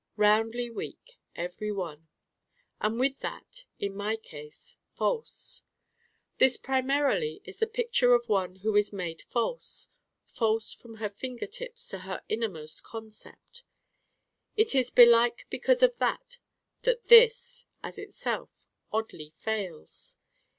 [0.15, 2.07] Roundly weak, every one.
[2.79, 5.61] And with that, in my case, False.
[6.39, 9.89] This primarily is the picture of one who is made False:
[10.25, 13.61] False from her fingertips to her innermost concept.
[14.57, 16.39] It is belike because of that
[16.81, 18.49] that this, as itself,
[18.91, 20.17] oddly Fails.